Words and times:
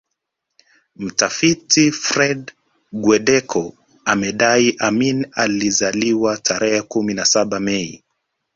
Mtafiti 0.95 1.91
Fred 1.91 2.51
Guweddeko 2.93 3.73
amedai 4.05 4.75
Amin 4.79 5.27
alizaliwa 5.31 6.37
tarehe 6.37 6.81
kumi 6.81 7.13
na 7.13 7.25
saba 7.25 7.59
Mei 7.59 8.03